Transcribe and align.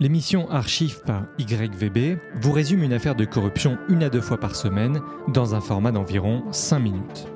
L'émission 0.00 0.48
Archive 0.48 1.00
par 1.04 1.24
YVB 1.40 2.20
vous 2.36 2.52
résume 2.52 2.84
une 2.84 2.92
affaire 2.92 3.16
de 3.16 3.24
corruption 3.24 3.78
une 3.88 4.04
à 4.04 4.08
deux 4.08 4.20
fois 4.20 4.38
par 4.38 4.54
semaine 4.54 5.00
dans 5.26 5.56
un 5.56 5.60
format 5.60 5.90
d'environ 5.90 6.44
5 6.52 6.78
minutes. 6.78 7.26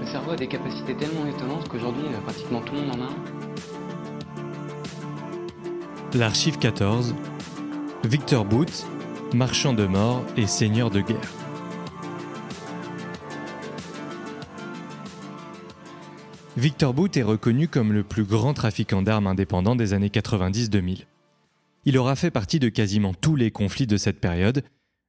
Le 0.00 0.06
cerveau 0.06 0.30
a 0.30 0.36
des 0.36 0.46
capacités 0.46 0.96
tellement 0.96 1.26
étonnantes 1.26 1.68
qu'aujourd'hui, 1.68 2.04
euh, 2.06 2.20
pratiquement 2.22 2.62
tout 2.62 2.72
le 2.74 2.80
monde 2.80 2.96
en 2.96 3.02
a 3.02 3.04
un. 3.04 3.14
L'Archive 6.18 6.58
14, 6.58 7.14
Victor 8.04 8.46
Booth, 8.46 8.86
marchand 9.34 9.74
de 9.74 9.84
mort 9.84 10.24
et 10.38 10.46
seigneur 10.46 10.88
de 10.88 11.02
guerre. 11.02 11.41
Victor 16.58 16.92
Booth 16.92 17.16
est 17.16 17.22
reconnu 17.22 17.66
comme 17.66 17.94
le 17.94 18.04
plus 18.04 18.24
grand 18.24 18.52
trafiquant 18.52 19.00
d'armes 19.00 19.26
indépendant 19.26 19.74
des 19.74 19.94
années 19.94 20.10
90-2000. 20.10 21.06
Il 21.86 21.96
aura 21.96 22.14
fait 22.14 22.30
partie 22.30 22.60
de 22.60 22.68
quasiment 22.68 23.14
tous 23.14 23.36
les 23.36 23.50
conflits 23.50 23.86
de 23.86 23.96
cette 23.96 24.20
période. 24.20 24.62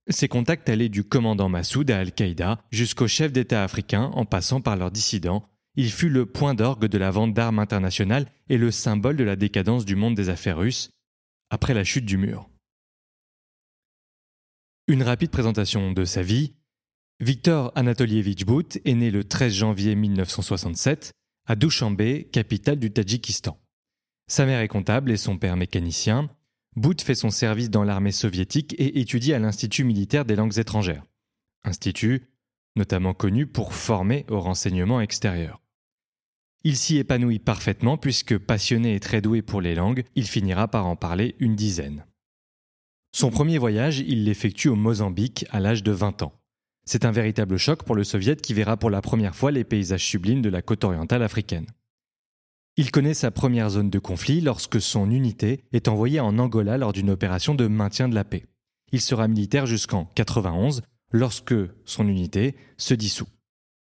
Ses 0.07 0.29
contacts 0.29 0.69
allaient 0.69 0.87
du 0.87 1.03
commandant 1.03 1.49
Massoud 1.49 1.91
à 1.91 1.99
Al-Qaïda 1.99 2.61
jusqu'aux 2.71 3.09
chefs 3.09 3.33
d'État 3.33 3.61
africains 3.61 4.09
en 4.13 4.23
passant 4.23 4.61
par 4.61 4.77
leurs 4.77 4.89
dissidents. 4.89 5.43
Il 5.75 5.91
fut 5.91 6.07
le 6.07 6.25
point 6.25 6.53
d'orgue 6.53 6.85
de 6.85 6.97
la 6.97 7.11
vente 7.11 7.33
d'armes 7.33 7.59
internationales 7.59 8.27
et 8.47 8.57
le 8.57 8.71
symbole 8.71 9.17
de 9.17 9.25
la 9.25 9.35
décadence 9.35 9.83
du 9.83 9.97
monde 9.97 10.15
des 10.15 10.29
affaires 10.29 10.57
russes 10.59 10.91
après 11.49 11.73
la 11.73 11.83
chute 11.83 12.05
du 12.05 12.15
mur. 12.15 12.49
Une 14.87 15.03
rapide 15.03 15.29
présentation 15.29 15.91
de 15.91 16.05
sa 16.05 16.21
vie. 16.21 16.53
Victor 17.19 17.73
Anatolievitch 17.75 18.45
Booth 18.45 18.79
est 18.85 18.95
né 18.95 19.11
le 19.11 19.25
13 19.25 19.53
janvier 19.53 19.95
1967 19.95 21.13
à 21.45 21.55
Douchambé, 21.55 22.29
capitale 22.31 22.79
du 22.79 22.91
Tadjikistan. 22.91 23.59
Sa 24.27 24.45
mère 24.45 24.61
est 24.61 24.67
comptable 24.67 25.11
et 25.11 25.17
son 25.17 25.37
père 25.37 25.57
mécanicien. 25.57 26.29
Bout 26.75 27.01
fait 27.01 27.15
son 27.15 27.29
service 27.29 27.69
dans 27.69 27.83
l'armée 27.83 28.11
soviétique 28.11 28.73
et 28.77 28.99
étudie 28.99 29.33
à 29.33 29.39
l'Institut 29.39 29.83
militaire 29.83 30.25
des 30.25 30.35
langues 30.35 30.57
étrangères. 30.57 31.05
Institut 31.63 32.33
notamment 32.75 33.13
connu 33.13 33.45
pour 33.45 33.73
former 33.73 34.25
au 34.29 34.39
renseignement 34.39 35.01
extérieur. 35.01 35.61
Il 36.63 36.77
s'y 36.77 36.97
épanouit 36.97 37.39
parfaitement 37.39 37.97
puisque 37.97 38.37
passionné 38.37 38.95
et 38.95 38.99
très 38.99 39.21
doué 39.21 39.41
pour 39.41 39.61
les 39.61 39.75
langues, 39.75 40.03
il 40.15 40.25
finira 40.25 40.67
par 40.67 40.87
en 40.87 40.95
parler 40.95 41.35
une 41.39 41.55
dizaine. 41.55 42.05
Son 43.11 43.29
premier 43.29 43.57
voyage, 43.57 43.99
il 43.99 44.23
l'effectue 44.23 44.69
au 44.69 44.75
Mozambique 44.75 45.45
à 45.51 45.59
l'âge 45.59 45.83
de 45.83 45.91
20 45.91 46.23
ans. 46.23 46.33
C'est 46.85 47.05
un 47.05 47.11
véritable 47.11 47.57
choc 47.57 47.83
pour 47.83 47.95
le 47.95 48.03
soviet 48.03 48.35
qui 48.35 48.53
verra 48.53 48.77
pour 48.77 48.89
la 48.89 49.01
première 49.01 49.35
fois 49.35 49.51
les 49.51 49.63
paysages 49.63 50.03
sublimes 50.03 50.41
de 50.41 50.49
la 50.49 50.61
côte 50.61 50.83
orientale 50.83 51.23
africaine. 51.23 51.67
Il 52.75 52.91
connaît 52.91 53.13
sa 53.13 53.31
première 53.31 53.69
zone 53.69 53.89
de 53.89 53.99
conflit 53.99 54.41
lorsque 54.41 54.81
son 54.81 55.11
unité 55.11 55.63
est 55.71 55.87
envoyée 55.87 56.19
en 56.19 56.39
Angola 56.39 56.77
lors 56.77 56.91
d'une 56.91 57.11
opération 57.11 57.55
de 57.55 57.67
maintien 57.67 58.09
de 58.09 58.15
la 58.15 58.23
paix. 58.23 58.45
Il 58.91 58.99
sera 58.99 59.27
militaire 59.27 59.65
jusqu'en 59.65 60.05
91 60.15 60.81
lorsque 61.11 61.55
son 61.85 62.07
unité 62.07 62.55
se 62.77 62.93
dissout. 62.93 63.27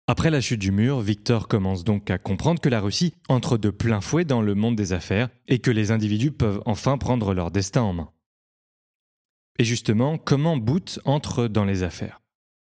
Après 0.09 0.31
la 0.31 0.41
chute 0.41 0.61
du 0.61 0.73
mur, 0.73 1.01
Victor 1.01 1.47
commence 1.47 1.85
donc 1.85 2.11
à 2.11 2.19
comprendre 2.19 2.61
que 2.61 2.69
la 2.69 2.81
Russie 2.81 3.15
entre 3.29 3.57
de 3.57 3.71
plein 3.71 4.01
fouet 4.01 4.25
dans 4.25 4.43
le 4.43 4.57
monde 4.57 4.75
des 4.75 4.93
affaires 4.93 5.29
et 5.47 5.61
que 5.61 5.71
les 5.71 5.93
individus 5.93 6.33
peuvent 6.33 6.61
enfin 6.67 6.99
prendre 6.99 7.33
leur 7.33 7.53
destin 7.53 7.83
en 7.83 7.93
main. 7.93 8.11
Et 9.61 9.65
justement, 9.65 10.19
comment 10.19 10.57
Boot 10.57 10.99
entre 11.05 11.47
dans 11.47 11.65
les 11.65 11.85
affaires? 11.85 12.20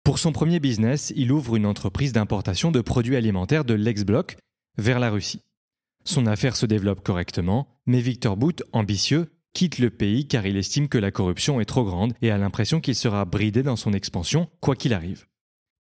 Pour 0.08 0.18
son 0.18 0.32
premier 0.32 0.58
business, 0.58 1.12
il 1.16 1.30
ouvre 1.32 1.54
une 1.56 1.66
entreprise 1.66 2.14
d'importation 2.14 2.70
de 2.70 2.80
produits 2.80 3.16
alimentaires 3.16 3.66
de 3.66 3.74
l'ex-bloc 3.74 4.38
vers 4.78 5.00
la 5.00 5.10
Russie. 5.10 5.42
Son 6.02 6.26
affaire 6.26 6.56
se 6.56 6.64
développe 6.64 7.04
correctement, 7.04 7.68
mais 7.84 8.00
Victor 8.00 8.38
Boot, 8.38 8.62
ambitieux, 8.72 9.26
quitte 9.52 9.78
le 9.78 9.90
pays 9.90 10.26
car 10.26 10.46
il 10.46 10.56
estime 10.56 10.88
que 10.88 10.96
la 10.96 11.10
corruption 11.10 11.60
est 11.60 11.66
trop 11.66 11.84
grande 11.84 12.14
et 12.22 12.30
a 12.30 12.38
l'impression 12.38 12.80
qu'il 12.80 12.94
sera 12.94 13.26
bridé 13.26 13.62
dans 13.62 13.76
son 13.76 13.92
expansion, 13.92 14.48
quoi 14.60 14.76
qu'il 14.76 14.94
arrive. 14.94 15.26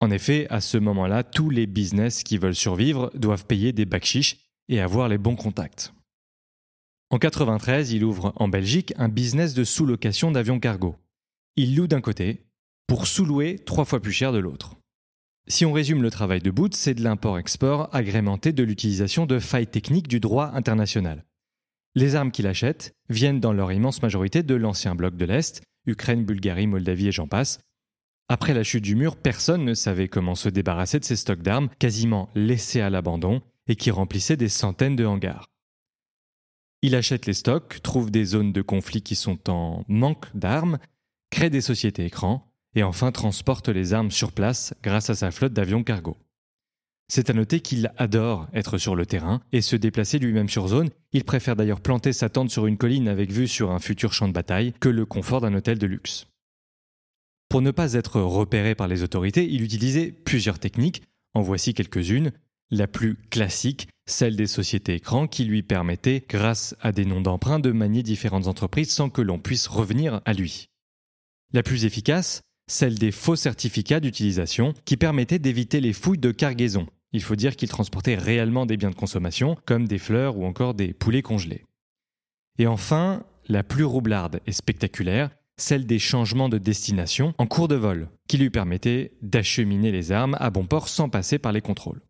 En 0.02 0.12
effet, 0.12 0.46
à 0.50 0.60
ce 0.60 0.78
moment-là, 0.78 1.24
tous 1.24 1.50
les 1.50 1.66
business 1.66 2.24
qui 2.24 2.38
veulent 2.38 2.54
survivre 2.54 3.10
doivent 3.16 3.46
payer 3.46 3.72
des 3.72 3.86
bakchiches 3.86 4.40
et 4.68 4.82
avoir 4.82 5.08
les 5.08 5.18
bons 5.18 5.38
contacts. 5.38 5.94
En 7.12 7.18
93, 7.18 7.94
il 7.94 8.04
ouvre 8.04 8.34
en 8.36 8.50
Belgique 8.50 8.94
un 8.98 9.08
business 9.08 9.54
de 9.54 9.64
sous-location 9.64 10.34
d'avions 10.34 10.60
cargo. 10.60 10.98
Il 11.56 11.78
loue 11.78 11.88
d'un 11.88 12.02
côté 12.02 12.44
pour 12.88 13.06
sous-louer 13.06 13.60
trois 13.60 13.86
fois 13.86 14.02
plus 14.02 14.14
cher 14.14 14.32
de 14.32 14.40
l'autre. 14.40 14.76
Si 15.50 15.66
on 15.66 15.72
résume 15.72 16.02
le 16.02 16.12
travail 16.12 16.42
de 16.42 16.52
Booth, 16.52 16.74
c'est 16.74 16.94
de 16.94 17.04
l'import-export 17.04 17.90
agrémenté 17.94 18.52
de 18.52 18.64
l'utilisation 18.64 19.26
de 19.26 19.40
failles 19.40 19.68
techniques 19.68 20.08
du 20.08 20.20
droit 20.20 20.52
international. 20.54 21.26
Les 21.96 22.16
armes 22.16 22.32
qu'il 22.32 22.48
achète 22.48 22.94
viennent 23.10 23.40
dans 23.40 23.54
leur 23.54 23.72
immense 23.72 24.02
majorité 24.02 24.44
de 24.44 24.56
l'ancien 24.56 24.94
bloc 24.94 25.16
de 25.16 25.26
l'Est, 25.26 25.62
Ukraine, 25.86 26.26
Bulgarie, 26.26 26.68
Moldavie 26.68 27.08
et 27.08 27.12
j'en 27.12 27.28
passe. 27.28 27.60
Après 28.30 28.54
la 28.54 28.64
chute 28.64 28.84
du 28.84 28.96
mur, 28.96 29.16
personne 29.16 29.64
ne 29.64 29.74
savait 29.74 30.10
comment 30.10 30.36
se 30.36 30.50
débarrasser 30.50 31.00
de 31.00 31.06
ces 31.06 31.16
stocks 31.16 31.42
d'armes 31.42 31.70
quasiment 31.80 32.30
laissés 32.36 32.82
à 32.82 32.90
l'abandon 32.90 33.42
et 33.68 33.76
qui 33.78 33.90
remplissaient 33.90 34.38
des 34.38 34.50
centaines 34.50 34.98
de 34.98 35.06
hangars. 35.06 35.48
Il 36.82 36.94
achète 36.94 37.26
les 37.26 37.34
stocks, 37.34 37.82
trouve 37.82 38.12
des 38.12 38.26
zones 38.26 38.52
de 38.52 38.62
conflit 38.62 39.02
qui 39.02 39.16
sont 39.16 39.50
en 39.50 39.84
manque 39.88 40.28
d'armes, 40.36 40.78
crée 41.32 41.50
des 41.50 41.62
sociétés 41.62 42.06
écrans, 42.06 42.48
et 42.76 42.84
enfin 42.84 43.12
transporte 43.12 43.70
les 43.70 43.94
armes 43.94 44.12
sur 44.12 44.32
place 44.32 44.74
grâce 44.84 45.10
à 45.10 45.16
sa 45.16 45.32
flotte 45.32 45.54
d'avions 45.54 45.84
cargo. 45.84 46.18
C'est 47.10 47.30
à 47.30 47.34
noter 47.34 47.62
qu'il 47.62 47.92
adore 47.98 48.48
être 48.54 48.78
sur 48.78 48.96
le 48.96 49.06
terrain 49.06 49.42
et 49.54 49.62
se 49.62 49.78
déplacer 49.78 50.20
lui-même 50.20 50.50
sur 50.50 50.68
zone. 50.68 50.90
Il 51.14 51.24
préfère 51.24 51.56
d'ailleurs 51.56 51.80
planter 51.80 52.12
sa 52.12 52.30
tente 52.30 52.50
sur 52.50 52.68
une 52.68 52.78
colline 52.78 53.08
avec 53.08 53.32
vue 53.32 53.48
sur 53.48 53.72
un 53.72 53.80
futur 53.80 54.12
champ 54.12 54.28
de 54.28 54.34
bataille 54.34 54.74
que 54.80 54.90
le 54.90 55.06
confort 55.06 55.40
d'un 55.40 55.54
hôtel 55.54 55.80
de 55.80 55.88
luxe. 55.88 56.28
Pour 57.50 57.62
ne 57.62 57.72
pas 57.72 57.94
être 57.94 58.20
repéré 58.20 58.76
par 58.76 58.90
les 58.90 59.04
autorités, 59.04 59.48
il 59.50 59.64
utilisait 59.64 60.12
plusieurs 60.12 60.60
techniques. 60.60 61.04
En 61.34 61.42
voici 61.42 61.74
quelques-unes. 61.74 62.32
La 62.70 62.88
plus 62.88 63.16
classique, 63.30 63.88
celle 64.06 64.36
des 64.36 64.48
sociétés 64.48 64.96
écrans 64.96 65.28
qui 65.28 65.46
lui 65.46 65.64
permettait, 65.64 66.26
grâce 66.28 66.76
à 66.82 66.92
des 66.92 67.06
noms 67.06 67.22
d'emprunt, 67.22 67.60
de 67.60 67.72
manier 67.72 68.04
différentes 68.04 68.48
entreprises 68.48 68.92
sans 68.92 69.10
que 69.10 69.22
l'on 69.22 69.40
puisse 69.40 69.68
revenir 69.68 70.20
à 70.26 70.34
lui. 70.34 70.68
La 71.54 71.64
plus 71.64 71.86
efficace, 71.86 72.42
celle 72.68 73.00
des 73.00 73.12
faux 73.12 73.36
certificats 73.36 74.00
d'utilisation 74.00 74.74
qui 74.86 74.98
permettaient 74.98 75.40
d'éviter 75.40 75.80
les 75.80 75.94
fouilles 75.94 76.18
de 76.18 76.32
cargaison. 76.32 76.88
Il 77.14 77.24
faut 77.24 77.36
dire 77.36 77.56
qu'ils 77.56 77.70
transportaient 77.70 78.16
réellement 78.16 78.66
des 78.66 78.78
biens 78.78 78.90
de 78.90 78.96
consommation, 78.96 79.58
comme 79.66 79.88
des 79.88 79.98
fleurs 79.98 80.38
ou 80.38 80.46
encore 80.46 80.74
des 80.74 80.94
poulets 80.94 81.22
congelés. 81.22 81.64
Et 82.60 82.68
enfin, 82.68 83.24
la 83.48 83.64
plus 83.64 83.86
roublarde 83.86 84.42
et 84.46 84.52
spectaculaire, 84.52 85.30
celle 85.58 85.86
des 85.86 86.00
changements 86.00 86.50
de 86.50 86.58
destination 86.58 87.34
en 87.38 87.48
cours 87.48 87.68
de 87.68 87.76
vol, 87.76 88.10
qui 88.28 88.38
lui 88.38 88.50
permettaient 88.50 89.14
d'acheminer 89.22 89.92
les 89.92 90.12
armes 90.12 90.38
à 90.40 90.50
bon 90.50 90.66
port 90.66 90.90
sans 90.90 91.10
passer 91.10 91.40
par 91.40 91.52
les 91.52 91.62
contrôles. 91.62 92.02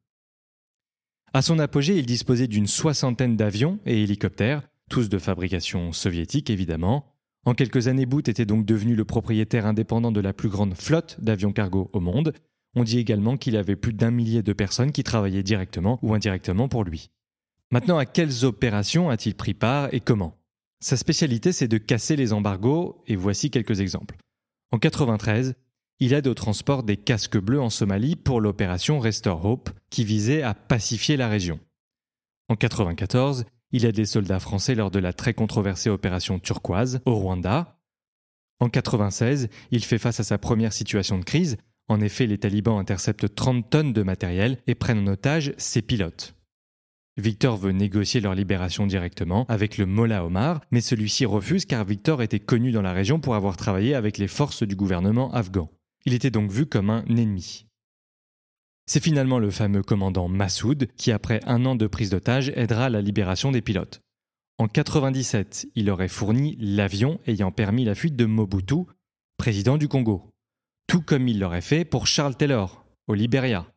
À 1.34 1.42
son 1.42 1.60
apogée, 1.60 1.98
il 1.98 2.06
disposait 2.06 2.48
d'une 2.48 2.68
soixantaine 2.68 3.38
d'avions 3.38 3.80
et 3.86 4.02
hélicoptères, 4.02 4.68
tous 4.90 5.10
de 5.10 5.18
fabrication 5.18 5.92
soviétique 5.92 6.50
évidemment, 6.50 7.06
en 7.46 7.54
quelques 7.54 7.88
années, 7.88 8.06
Boot 8.06 8.28
était 8.28 8.46
donc 8.46 8.66
devenu 8.66 8.96
le 8.96 9.06
propriétaire 9.06 9.66
indépendant 9.66 10.12
de 10.12 10.20
la 10.20 10.34
plus 10.34 10.50
grande 10.50 10.76
flotte 10.76 11.18
d'avions 11.22 11.54
cargo 11.54 11.90
au 11.94 12.00
monde. 12.00 12.34
On 12.76 12.84
dit 12.84 13.00
également 13.00 13.38
qu'il 13.38 13.56
avait 13.56 13.76
plus 13.76 13.94
d'un 13.94 14.12
millier 14.12 14.44
de 14.44 14.54
personnes 14.54 14.92
qui 14.92 15.04
travaillaient 15.04 15.44
directement 15.44 15.98
ou 16.02 16.14
indirectement 16.14 16.68
pour 16.68 16.84
lui. 16.84 17.10
Maintenant, 17.72 17.98
à 17.98 18.06
quelles 18.06 18.46
opérations 18.46 19.10
a-t-il 19.10 19.36
pris 19.36 19.54
part 19.54 19.90
et 19.94 20.00
comment? 20.00 20.38
Sa 20.80 20.96
spécialité, 20.96 21.52
c'est 21.52 21.68
de 21.68 21.78
casser 21.78 22.16
les 22.16 22.34
embargos, 22.34 23.02
et 23.08 23.16
voici 23.16 23.50
quelques 23.50 23.80
exemples. 23.80 24.16
En 24.72 24.78
93, 24.78 25.56
il 26.00 26.14
aide 26.14 26.28
au 26.28 26.34
transport 26.34 26.84
des 26.84 26.98
casques 26.98 27.40
bleus 27.40 27.62
en 27.62 27.70
Somalie 27.72 28.16
pour 28.16 28.42
l'opération 28.42 29.00
Restore 29.00 29.44
Hope, 29.44 29.70
qui 29.90 30.04
visait 30.04 30.44
à 30.44 30.54
pacifier 30.54 31.18
la 31.18 31.28
région. 31.28 31.60
En 32.50 32.56
94, 32.56 33.46
il 33.72 33.86
aide 33.86 33.98
les 33.98 34.06
soldats 34.06 34.40
français 34.40 34.76
lors 34.76 34.92
de 34.92 35.00
la 35.00 35.14
très 35.14 35.34
controversée 35.34 35.90
opération 35.90 36.40
turquoise 36.40 37.02
au 37.06 37.16
Rwanda. 37.16 37.80
En 38.60 38.70
96, 38.70 39.50
il 39.72 39.84
fait 39.84 39.98
face 39.98 40.20
à 40.20 40.24
sa 40.24 40.38
première 40.38 40.74
situation 40.74 41.20
de 41.20 41.24
crise. 41.24 41.58
En 41.90 42.02
effet, 42.02 42.26
les 42.26 42.38
talibans 42.38 42.80
interceptent 42.80 43.34
30 43.34 43.70
tonnes 43.70 43.94
de 43.94 44.04
matériel 44.04 44.58
et 44.68 44.76
prennent 44.76 45.08
en 45.08 45.14
otage 45.14 45.54
ses 45.58 45.82
pilotes. 45.82 46.34
Victor 47.18 47.58
veut 47.58 47.72
négocier 47.72 48.22
leur 48.22 48.36
libération 48.36 48.86
directement 48.86 49.46
avec 49.48 49.78
le 49.78 49.88
Mollah 49.88 50.24
Omar, 50.24 50.62
mais 50.70 50.82
celui-ci 50.82 51.26
refuse 51.26 51.66
car 51.66 51.84
Victor 51.84 52.22
était 52.22 52.40
connu 52.40 52.72
dans 52.72 52.84
la 52.84 52.94
région 52.94 53.20
pour 53.20 53.36
avoir 53.36 53.58
travaillé 53.58 53.96
avec 53.96 54.18
les 54.18 54.28
forces 54.28 54.64
du 54.64 54.76
gouvernement 54.76 55.34
afghan. 55.34 55.72
Il 56.06 56.14
était 56.14 56.30
donc 56.30 56.52
vu 56.52 56.68
comme 56.68 56.92
un 56.92 57.04
ennemi. 57.06 57.66
C'est 58.90 59.04
finalement 59.04 59.38
le 59.38 59.52
fameux 59.52 59.84
commandant 59.84 60.30
Massoud 60.30 60.88
qui, 60.96 61.12
après 61.12 61.42
un 61.46 61.66
an 61.66 61.76
de 61.76 61.88
prise 61.88 62.10
d'otage, 62.10 62.54
aidera 62.56 62.86
à 62.86 62.90
la 62.90 63.02
libération 63.02 63.52
des 63.52 63.62
pilotes. 63.62 64.02
En 64.58 64.68
97, 64.68 65.68
il 65.76 65.90
aurait 65.90 66.08
fourni 66.08 66.56
l'avion 66.60 67.20
ayant 67.28 67.52
permis 67.52 67.84
la 67.84 67.96
fuite 67.96 68.16
de 68.16 68.26
Mobutu, 68.26 68.86
président 69.38 69.78
du 69.78 69.90
Congo. 69.90 70.32
Tout 70.88 71.02
comme 71.02 71.28
il 71.28 71.40
l'aurait 71.40 71.62
fait 71.62 71.84
pour 71.84 72.08
Charles 72.08 72.36
Taylor, 72.36 72.86
au 73.08 73.14
Liberia. 73.14 73.68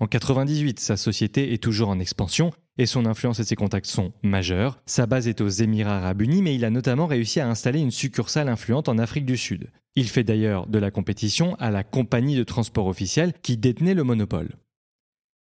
En 0.00 0.06
98, 0.06 0.80
sa 0.80 0.96
société 0.96 1.52
est 1.52 1.62
toujours 1.62 1.90
en 1.90 2.00
expansion 2.00 2.52
et 2.78 2.86
son 2.86 3.06
influence 3.06 3.40
et 3.40 3.44
ses 3.44 3.56
contacts 3.56 3.86
sont 3.86 4.12
majeurs. 4.22 4.80
Sa 4.86 5.06
base 5.06 5.28
est 5.28 5.40
aux 5.40 5.48
Émirats 5.48 5.98
arabes 5.98 6.22
unis, 6.22 6.42
mais 6.42 6.54
il 6.54 6.64
a 6.64 6.70
notamment 6.70 7.06
réussi 7.06 7.40
à 7.40 7.48
installer 7.48 7.80
une 7.80 7.90
succursale 7.90 8.48
influente 8.48 8.88
en 8.88 8.98
Afrique 8.98 9.26
du 9.26 9.36
Sud. 9.36 9.70
Il 9.96 10.08
fait 10.08 10.24
d'ailleurs 10.24 10.66
de 10.66 10.78
la 10.78 10.90
compétition 10.90 11.54
à 11.56 11.70
la 11.70 11.84
compagnie 11.84 12.36
de 12.36 12.44
transport 12.44 12.86
officielle 12.86 13.32
qui 13.42 13.56
détenait 13.56 13.94
le 13.94 14.04
monopole. 14.04 14.56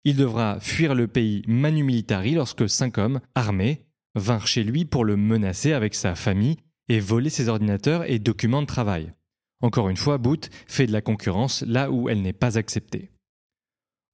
Il 0.03 0.17
devra 0.17 0.59
fuir 0.59 0.95
le 0.95 1.07
pays 1.07 1.43
manu 1.47 1.83
militari 1.83 2.33
lorsque 2.33 2.67
cinq 2.67 2.97
hommes, 2.97 3.21
armés, 3.35 3.85
vinrent 4.15 4.47
chez 4.47 4.63
lui 4.63 4.83
pour 4.83 5.05
le 5.05 5.15
menacer 5.15 5.71
avec 5.71 5.95
sa 5.95 6.15
famille 6.15 6.57
et 6.89 6.99
voler 6.99 7.29
ses 7.29 7.47
ordinateurs 7.47 8.09
et 8.09 8.19
documents 8.19 8.61
de 8.61 8.67
travail. 8.67 9.13
Encore 9.61 9.87
une 9.87 9.97
fois, 9.97 10.17
Boot 10.17 10.49
fait 10.67 10.87
de 10.87 10.91
la 10.91 11.01
concurrence 11.01 11.63
là 11.65 11.89
où 11.89 12.09
elle 12.09 12.21
n'est 12.21 12.33
pas 12.33 12.57
acceptée. 12.57 13.12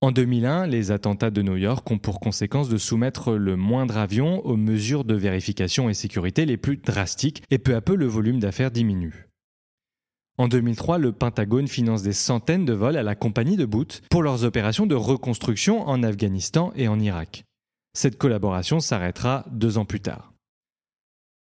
En 0.01 0.13
2001, 0.13 0.68
les 0.68 0.92
attentats 0.92 1.30
de 1.30 1.42
New 1.42 1.57
York 1.57 1.90
ont 1.92 1.98
pour 1.98 2.22
conséquence 2.22 2.69
de 2.69 2.78
soumettre 2.78 3.34
le 3.34 3.57
moindre 3.57 3.98
avion 3.98 4.40
aux 4.46 4.56
mesures 4.56 5.04
de 5.04 5.13
vérification 5.13 5.90
et 5.90 5.94
sécurité 5.94 6.46
les 6.46 6.56
plus 6.56 6.78
drastiques 6.78 7.44
et 7.50 7.57
peu 7.57 7.75
à 7.75 7.81
peu 7.81 7.96
le 7.96 8.06
volume 8.06 8.40
d'affaires 8.40 8.72
diminue. 8.72 9.28
En 10.38 10.48
2003, 10.48 11.00
le 11.00 11.12
Pentagone 11.12 11.68
finance 11.68 12.01
des 12.01 12.13
centaines 12.13 12.63
de 12.63 12.72
vols 12.72 12.96
à 12.96 13.04
la 13.04 13.16
compagnie 13.16 13.57
de 13.57 13.66
Boot 13.66 14.01
pour 14.10 14.24
leurs 14.24 14.46
opérations 14.46 14.86
de 14.86 14.96
reconstruction 14.96 15.86
en 15.86 16.02
Afghanistan 16.02 16.72
et 16.78 16.88
en 16.88 16.98
Irak. 16.98 17.44
Cette 17.94 18.18
collaboration 18.18 18.80
s'arrêtera 18.80 19.44
deux 19.52 19.78
ans 19.78 19.84
plus 19.84 20.00
tard. 20.00 20.31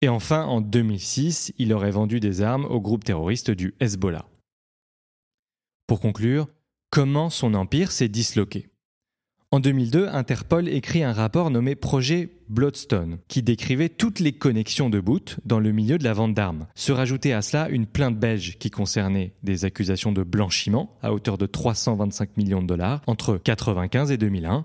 Et 0.01 0.09
enfin, 0.09 0.44
en 0.44 0.61
2006, 0.61 1.53
il 1.57 1.73
aurait 1.73 1.89
vendu 1.89 2.19
des 2.19 2.44
armes 2.44 2.65
au 2.65 2.79
groupe 2.79 3.03
terroriste 3.03 3.49
du 3.49 3.73
Hezbollah. 3.79 4.27
Pour 5.88 5.99
conclure, 5.99 6.47
comment 6.94 7.31
son 7.31 7.56
empire 7.56 7.92
s'est 7.92 8.07
disloqué. 8.07 8.68
En 9.50 9.60
2002, 9.60 10.10
Interpol 10.10 10.68
écrit 10.68 11.01
un 11.01 11.12
rapport 11.12 11.50
nommé 11.50 11.74
Projet 11.74 12.30
Bloodstone, 12.50 13.18
qui 13.28 13.42
décrivait 13.42 13.90
toutes 13.90 14.19
les 14.19 14.34
connexions 14.34 14.92
de 14.92 15.00
Boot 15.00 15.40
dans 15.44 15.60
le 15.60 15.72
milieu 15.72 15.98
de 15.98 16.04
la 16.04 16.13
vente 16.13 16.36
d'armes. 16.36 16.68
Se 16.75 16.92
rajoutait 16.92 17.31
à 17.31 17.42
cela 17.42 17.68
une 17.69 17.88
plainte 17.88 18.19
belge 18.19 18.60
qui 18.60 18.69
concernait 18.69 19.34
des 19.42 19.66
accusations 19.66 20.12
de 20.12 20.22
blanchiment 20.22 20.95
à 21.01 21.13
hauteur 21.13 21.40
de 21.40 21.48
325 21.48 22.38
millions 22.38 22.62
de 22.62 22.68
dollars 22.68 23.01
entre 23.07 23.31
1995 23.31 24.12
et 24.12 24.18
2001. 24.18 24.63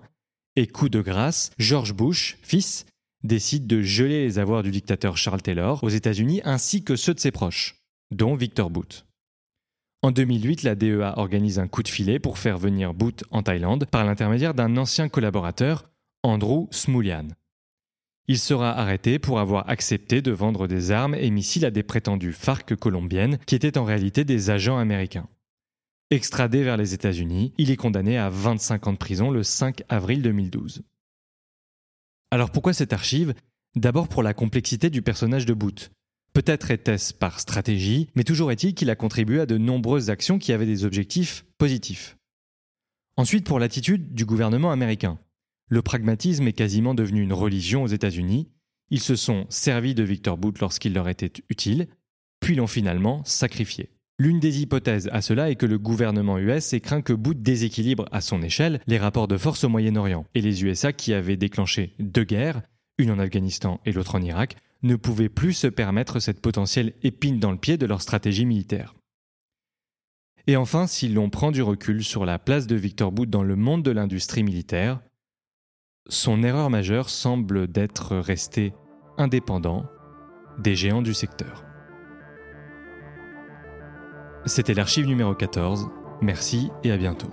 Et 0.56 0.66
coup 0.66 0.90
de 0.90 1.00
grâce, 1.00 1.50
George 1.56 1.94
Bush, 1.94 2.36
fils, 2.42 2.84
décide 3.24 3.66
de 3.66 3.80
geler 3.80 4.24
les 4.24 4.38
avoirs 4.38 4.62
du 4.62 4.70
dictateur 4.70 5.16
Charles 5.16 5.40
Taylor 5.40 5.82
aux 5.82 5.88
États-Unis 5.88 6.42
ainsi 6.44 6.84
que 6.84 6.94
ceux 6.94 7.14
de 7.14 7.20
ses 7.20 7.30
proches, 7.30 7.76
dont 8.10 8.34
Victor 8.34 8.68
Boot. 8.68 9.07
En 10.00 10.12
2008, 10.12 10.62
la 10.62 10.76
DEA 10.76 11.14
organise 11.16 11.58
un 11.58 11.66
coup 11.66 11.82
de 11.82 11.88
filet 11.88 12.20
pour 12.20 12.38
faire 12.38 12.56
venir 12.56 12.94
Boot 12.94 13.24
en 13.32 13.42
Thaïlande 13.42 13.86
par 13.86 14.04
l'intermédiaire 14.04 14.54
d'un 14.54 14.76
ancien 14.76 15.08
collaborateur, 15.08 15.90
Andrew 16.22 16.68
Smoulian. 16.70 17.28
Il 18.28 18.38
sera 18.38 18.78
arrêté 18.78 19.18
pour 19.18 19.40
avoir 19.40 19.68
accepté 19.68 20.22
de 20.22 20.30
vendre 20.30 20.68
des 20.68 20.92
armes 20.92 21.14
et 21.16 21.30
missiles 21.30 21.64
à 21.64 21.72
des 21.72 21.82
prétendues 21.82 22.32
FARC 22.32 22.76
colombiennes 22.76 23.38
qui 23.46 23.56
étaient 23.56 23.76
en 23.76 23.84
réalité 23.84 24.24
des 24.24 24.50
agents 24.50 24.78
américains. 24.78 25.28
Extradé 26.10 26.62
vers 26.62 26.76
les 26.76 26.94
États-Unis, 26.94 27.52
il 27.58 27.70
est 27.70 27.76
condamné 27.76 28.18
à 28.18 28.30
25 28.30 28.86
ans 28.86 28.92
de 28.92 28.98
prison 28.98 29.30
le 29.30 29.42
5 29.42 29.82
avril 29.88 30.22
2012. 30.22 30.82
Alors 32.30 32.50
pourquoi 32.50 32.72
cette 32.72 32.92
archive? 32.92 33.34
D'abord 33.74 34.08
pour 34.08 34.22
la 34.22 34.32
complexité 34.32 34.90
du 34.90 35.02
personnage 35.02 35.44
de 35.44 35.54
Boot. 35.54 35.90
Peut-être 36.38 36.70
était-ce 36.70 37.12
par 37.12 37.40
stratégie, 37.40 38.10
mais 38.14 38.22
toujours 38.22 38.52
est-il 38.52 38.72
qu'il 38.72 38.90
a 38.90 38.94
contribué 38.94 39.40
à 39.40 39.46
de 39.46 39.58
nombreuses 39.58 40.08
actions 40.08 40.38
qui 40.38 40.52
avaient 40.52 40.66
des 40.66 40.84
objectifs 40.84 41.44
positifs. 41.58 42.16
Ensuite, 43.16 43.44
pour 43.44 43.58
l'attitude 43.58 44.14
du 44.14 44.24
gouvernement 44.24 44.70
américain. 44.70 45.18
Le 45.68 45.82
pragmatisme 45.82 46.46
est 46.46 46.52
quasiment 46.52 46.94
devenu 46.94 47.22
une 47.22 47.32
religion 47.32 47.82
aux 47.82 47.88
États-Unis. 47.88 48.46
Ils 48.90 49.00
se 49.00 49.16
sont 49.16 49.46
servis 49.48 49.96
de 49.96 50.04
Victor 50.04 50.38
Boot 50.38 50.60
lorsqu'il 50.60 50.94
leur 50.94 51.08
était 51.08 51.32
utile, 51.48 51.88
puis 52.38 52.54
l'ont 52.54 52.68
finalement 52.68 53.24
sacrifié. 53.24 53.90
L'une 54.20 54.38
des 54.38 54.62
hypothèses 54.62 55.08
à 55.10 55.22
cela 55.22 55.50
est 55.50 55.56
que 55.56 55.66
le 55.66 55.80
gouvernement 55.80 56.38
US 56.38 56.72
ait 56.72 56.78
craint 56.78 57.02
que 57.02 57.14
Boot 57.14 57.42
déséquilibre 57.42 58.06
à 58.12 58.20
son 58.20 58.42
échelle 58.42 58.80
les 58.86 58.98
rapports 58.98 59.26
de 59.26 59.38
force 59.38 59.64
au 59.64 59.68
Moyen-Orient, 59.68 60.24
et 60.36 60.40
les 60.40 60.62
USA 60.62 60.92
qui 60.92 61.14
avaient 61.14 61.36
déclenché 61.36 61.96
deux 61.98 62.22
guerres, 62.22 62.62
une 62.96 63.10
en 63.10 63.18
Afghanistan 63.18 63.80
et 63.84 63.90
l'autre 63.90 64.14
en 64.14 64.22
Irak, 64.22 64.54
ne 64.82 64.96
pouvaient 64.96 65.28
plus 65.28 65.52
se 65.52 65.66
permettre 65.66 66.20
cette 66.20 66.40
potentielle 66.40 66.94
épine 67.02 67.40
dans 67.40 67.50
le 67.50 67.58
pied 67.58 67.76
de 67.76 67.86
leur 67.86 68.02
stratégie 68.02 68.46
militaire. 68.46 68.94
Et 70.46 70.56
enfin, 70.56 70.86
si 70.86 71.08
l'on 71.08 71.28
prend 71.28 71.50
du 71.50 71.62
recul 71.62 72.02
sur 72.02 72.24
la 72.24 72.38
place 72.38 72.66
de 72.66 72.76
Victor 72.76 73.12
Boot 73.12 73.28
dans 73.28 73.42
le 73.42 73.56
monde 73.56 73.82
de 73.82 73.90
l'industrie 73.90 74.42
militaire, 74.42 75.00
son 76.08 76.42
erreur 76.42 76.70
majeure 76.70 77.10
semble 77.10 77.66
d'être 77.68 78.16
resté 78.16 78.72
indépendant 79.18 79.84
des 80.58 80.74
géants 80.74 81.02
du 81.02 81.12
secteur. 81.12 81.64
C'était 84.46 84.72
l'archive 84.72 85.06
numéro 85.06 85.34
14. 85.34 85.90
Merci 86.22 86.70
et 86.82 86.92
à 86.92 86.96
bientôt. 86.96 87.30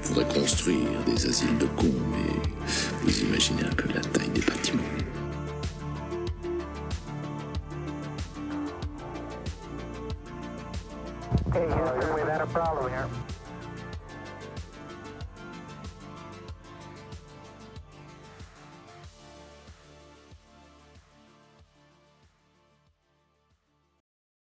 Faudrait 0.00 0.26
construire 0.34 1.04
des 1.06 1.26
asiles 1.26 1.58
de 1.58 1.66
cons, 1.66 1.94
mais 2.10 2.66
vous 3.02 3.20
imaginez 3.20 3.62
un 3.62 3.92
la 3.94 4.00
taille 4.00 4.30
des 4.30 4.40
bâtiments. 4.40 4.82
Okay, 11.48 11.64
Houston, 11.64 12.14
we've 12.14 12.28
had 12.28 12.42
a 12.42 12.46
problem 12.46 12.90
here. 12.90 13.08